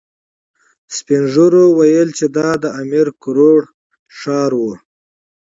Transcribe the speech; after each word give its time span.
سپين 0.95 1.23
ږيرو 1.33 1.63
ويل 1.77 2.09
چې 2.17 2.25
دا 2.37 2.49
د 2.63 2.65
امير 2.81 3.07
کروړ 3.23 3.59
ښار 4.17 4.51
و. 4.61 4.63